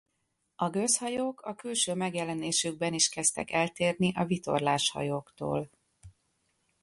[0.55, 5.69] A gőzhajók a külső megjelenésükben is kezdtek eltérni a vitorlás hajóktól.